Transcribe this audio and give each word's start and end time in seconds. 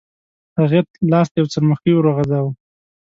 هغې 0.59 0.79
لاس 1.11 1.27
ته 1.31 1.37
یو 1.39 1.49
څرمښکۍ 1.53 1.91
وغورځاوه. 1.93 2.51